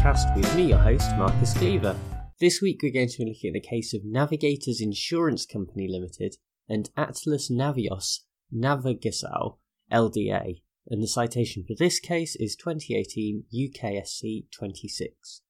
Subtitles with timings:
[0.00, 1.94] podcast with me, your host, Marcus Cleaver.
[2.40, 6.36] This week we're going to be looking at the case of Navigators Insurance Company Limited
[6.70, 9.58] and Atlas Navios Navegacao
[9.92, 15.42] LDA, and the citation for this case is 2018 UKSC 26.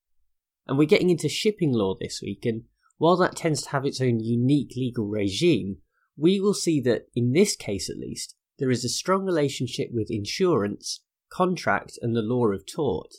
[0.66, 2.62] And we're getting into shipping law this week, and
[2.98, 5.76] while that tends to have its own unique legal regime,
[6.16, 10.10] we will see that, in this case at least, there is a strong relationship with
[10.10, 13.12] insurance, contract, and the law of tort.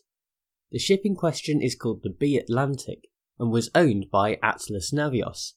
[0.72, 5.54] The ship in question is called the B Atlantic and was owned by Atlas Navios.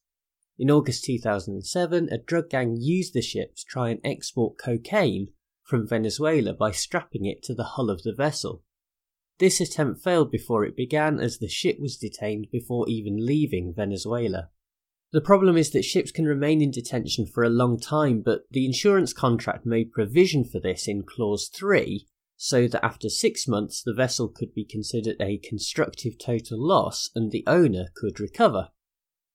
[0.59, 5.29] In August 2007, a drug gang used the ship to try and export cocaine
[5.63, 8.65] from Venezuela by strapping it to the hull of the vessel.
[9.39, 14.51] This attempt failed before it began as the ship was detained before even leaving Venezuela.
[15.13, 18.67] The problem is that ships can remain in detention for a long time, but the
[18.67, 22.07] insurance contract made provision for this in Clause 3
[22.37, 27.31] so that after six months the vessel could be considered a constructive total loss and
[27.31, 28.69] the owner could recover.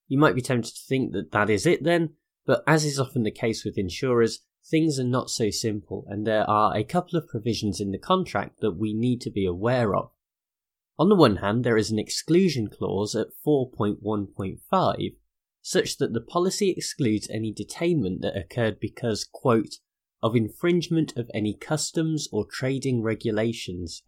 [0.08, 3.24] You might be tempted to think that that is it then, but as is often
[3.24, 4.40] the case with insurers,
[4.70, 8.60] things are not so simple and there are a couple of provisions in the contract
[8.62, 10.12] that we need to be aware of.
[10.98, 15.16] On the one hand, there is an exclusion clause at 4.1.5
[15.62, 19.76] such that the policy excludes any detainment that occurred because, quote,
[20.22, 24.04] of infringement of any customs or trading regulations,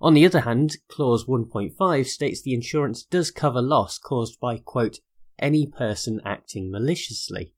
[0.00, 5.00] On the other hand, clause 1.5 states the insurance does cover loss caused by, quote,
[5.38, 7.52] any person acting maliciously,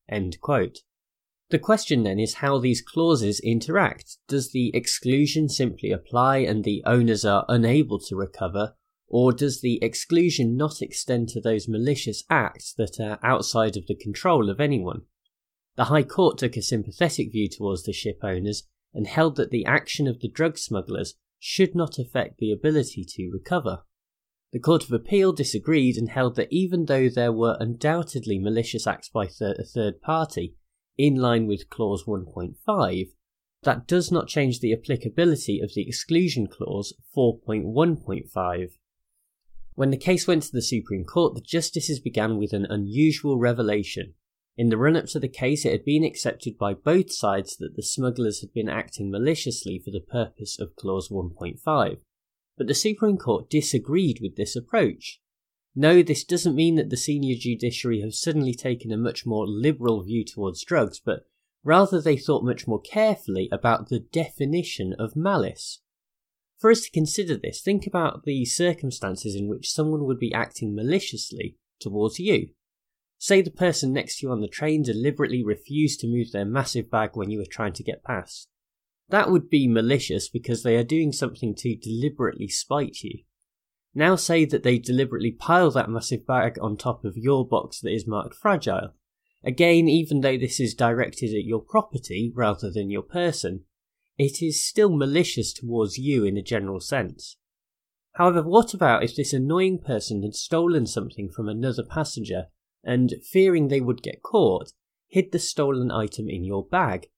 [1.51, 4.17] The question then is how these clauses interact.
[4.27, 8.75] Does the exclusion simply apply and the owners are unable to recover,
[9.07, 13.95] or does the exclusion not extend to those malicious acts that are outside of the
[13.95, 15.03] control of anyone?
[15.77, 19.65] The High Court took a sympathetic view towards the ship owners and held that the
[19.65, 23.83] action of the drug smugglers should not affect the ability to recover.
[24.53, 29.09] The Court of Appeal disagreed and held that even though there were undoubtedly malicious acts
[29.09, 30.57] by a third party,
[30.99, 33.09] in line with Clause 1.5,
[33.63, 38.73] that does not change the applicability of the exclusion clause 4.1.5.
[39.75, 44.15] When the case went to the Supreme Court, the justices began with an unusual revelation.
[44.57, 47.74] In the run up to the case, it had been accepted by both sides that
[47.74, 51.98] the smugglers had been acting maliciously for the purpose of Clause 1.5.
[52.58, 55.20] But the Supreme Court disagreed with this approach.
[55.74, 60.02] No, this doesn't mean that the senior judiciary have suddenly taken a much more liberal
[60.02, 61.27] view towards drugs, but
[61.64, 65.80] rather they thought much more carefully about the definition of malice.
[66.58, 70.74] For us to consider this, think about the circumstances in which someone would be acting
[70.74, 72.51] maliciously towards you.
[73.23, 76.91] Say the person next to you on the train deliberately refused to move their massive
[76.91, 78.49] bag when you were trying to get past.
[79.11, 83.23] That would be malicious because they are doing something to deliberately spite you.
[83.95, 87.93] Now say that they deliberately pile that massive bag on top of your box that
[87.93, 88.95] is marked fragile.
[89.45, 93.67] Again, even though this is directed at your property rather than your person,
[94.19, 97.37] it is still malicious towards you in a general sense.
[98.15, 102.47] However, what about if this annoying person had stolen something from another passenger
[102.85, 104.73] and, fearing they would get caught,
[105.09, 107.09] hid the stolen item in your bag?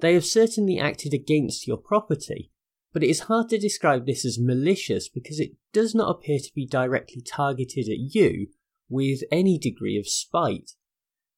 [0.00, 2.50] They have certainly acted against your property,
[2.92, 6.54] but it is hard to describe this as malicious because it does not appear to
[6.54, 8.48] be directly targeted at you
[8.88, 10.72] with any degree of spite.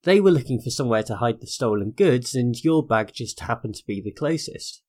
[0.03, 3.77] They were looking for somewhere to hide the stolen goods, and your bag just happened
[3.77, 4.83] to be the closest.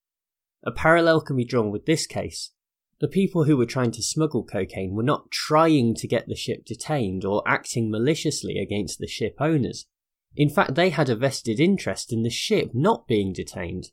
[0.63, 2.51] A parallel can be drawn with this case.
[2.99, 6.65] The people who were trying to smuggle cocaine were not trying to get the ship
[6.65, 9.85] detained or acting maliciously against the ship owners.
[10.35, 13.91] In fact, they had a vested interest in the ship not being detained.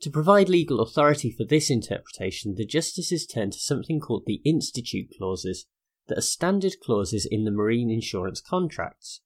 [0.00, 5.08] To provide legal authority for this interpretation, the justices turned to something called the Institute
[5.16, 5.66] Clauses,
[6.08, 9.20] that are standard clauses in the marine insurance contracts.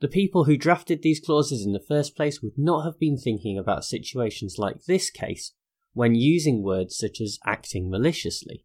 [0.00, 3.58] The people who drafted these clauses in the first place would not have been thinking
[3.58, 5.52] about situations like this case
[5.94, 8.64] when using words such as acting maliciously.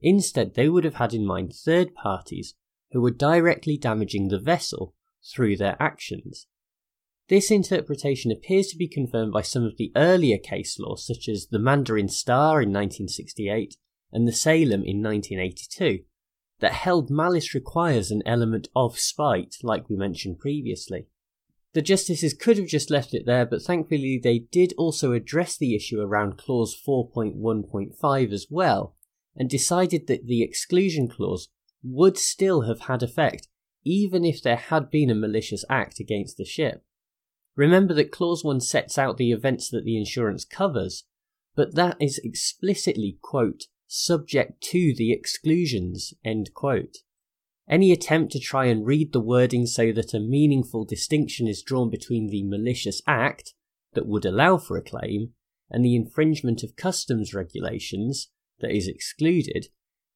[0.00, 2.54] Instead, they would have had in mind third parties
[2.92, 4.94] who were directly damaging the vessel
[5.34, 6.46] through their actions.
[7.28, 11.48] This interpretation appears to be confirmed by some of the earlier case law, such as
[11.48, 13.76] the Mandarin Star in 1968
[14.12, 16.04] and the Salem in 1982,
[16.60, 21.08] that held malice requires an element of spite, like we mentioned previously.
[21.76, 25.76] The justices could have just left it there, but thankfully they did also address the
[25.76, 28.96] issue around clause 4.1.5 as well,
[29.36, 31.50] and decided that the exclusion clause
[31.82, 33.48] would still have had effect
[33.84, 36.82] even if there had been a malicious act against the ship.
[37.56, 41.04] Remember that clause 1 sets out the events that the insurance covers,
[41.54, 46.96] but that is explicitly, quote, subject to the exclusions, end quote.
[47.68, 51.90] Any attempt to try and read the wording so that a meaningful distinction is drawn
[51.90, 53.54] between the malicious act
[53.94, 55.32] that would allow for a claim
[55.68, 58.30] and the infringement of customs regulations
[58.60, 59.66] that is excluded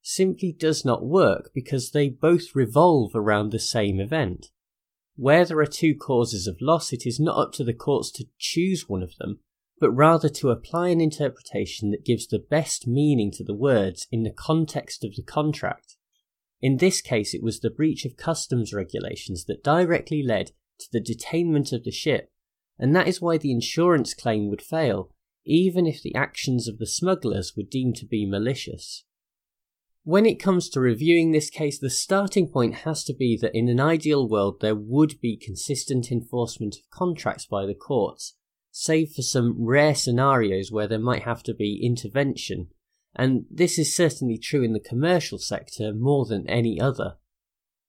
[0.02, 4.50] simply does not work because they both revolve around the same event.
[5.16, 8.26] Where there are two causes of loss, it is not up to the courts to
[8.38, 9.40] choose one of them,
[9.78, 14.22] but rather to apply an interpretation that gives the best meaning to the words in
[14.22, 15.96] the context of the contract.
[16.62, 21.00] In this case, it was the breach of customs regulations that directly led to the
[21.00, 22.30] detainment of the ship,
[22.78, 25.10] and that is why the insurance claim would fail,
[25.46, 29.04] even if the actions of the smugglers were deemed to be malicious.
[30.02, 33.68] When it comes to reviewing this case, the starting point has to be that in
[33.68, 38.34] an ideal world there would be consistent enforcement of contracts by the courts,
[38.70, 42.68] save for some rare scenarios where there might have to be intervention
[43.16, 47.16] and this is certainly true in the commercial sector more than any other.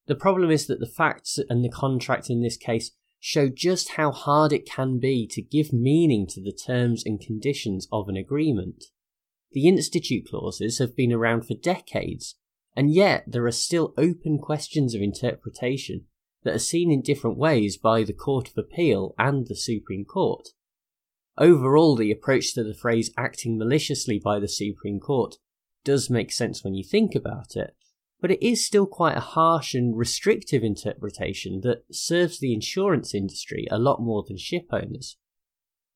[0.08, 4.12] The problem is that the facts and the contract in this case show just how
[4.12, 8.86] hard it can be to give meaning to the terms and conditions of an agreement.
[9.52, 12.36] The Institute clauses have been around for decades,
[12.76, 16.06] and yet there are still open questions of interpretation
[16.44, 20.50] that are seen in different ways by the Court of Appeal and the Supreme Court.
[21.38, 25.38] Overall, the approach to the phrase acting maliciously by the Supreme Court
[25.84, 27.76] does make sense when you think about it,
[28.20, 33.68] but it is still quite a harsh and restrictive interpretation that serves the insurance industry
[33.72, 35.18] a lot more than ship owners.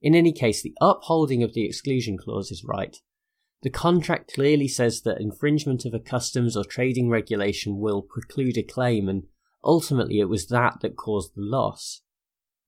[0.02, 2.98] In any case, the upholding of the exclusion clause is right.
[3.62, 8.64] The contract clearly says that infringement of a customs or trading regulation will preclude a
[8.64, 9.24] claim, and
[9.64, 12.02] ultimately it was that that caused the loss.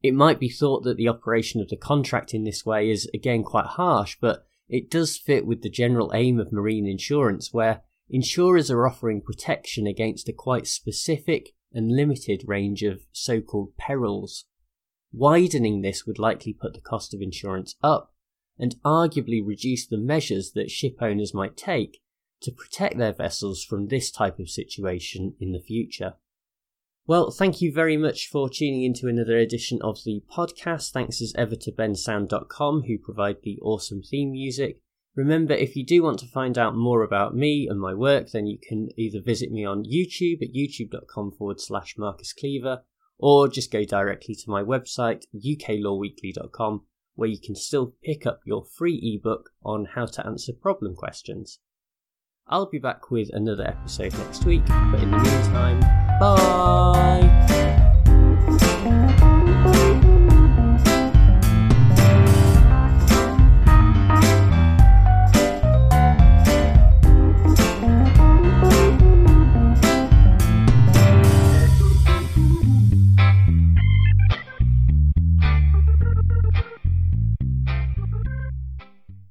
[0.04, 3.44] It might be thought that the operation of the contract in this way is again
[3.44, 8.70] quite harsh, but it does fit with the general aim of marine insurance, where insurers
[8.70, 14.46] are offering protection against a quite specific and limited range of so called perils.
[15.12, 18.14] Widening this would likely put the cost of insurance up
[18.60, 22.02] and arguably reduce the measures that ship owners might take
[22.42, 26.16] to protect their vessels from this type of situation in the future.
[27.08, 30.92] Well, thank you very much for tuning into another edition of the podcast.
[30.92, 34.82] Thanks as ever to bensound.com who provide the awesome theme music.
[35.16, 38.46] Remember, if you do want to find out more about me and my work, then
[38.46, 42.84] you can either visit me on YouTube at youtube.com forward slash Marcus Cleaver,
[43.18, 48.66] or just go directly to my website, uklawweekly.com, where you can still pick up your
[48.66, 51.60] free ebook on how to answer problem questions.
[52.50, 55.82] I'll be back with another episode next week, but in the meantime,
[56.18, 57.28] bye!